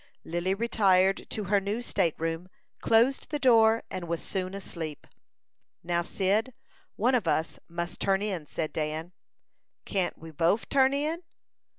[0.23, 5.05] Lily retired to her new state room, closed the door, and was soon asleep.
[5.83, 6.55] "Now, Cyd,
[6.95, 9.11] one of us must turn in," said Dan.
[9.85, 11.21] "Can't we bof turn in?"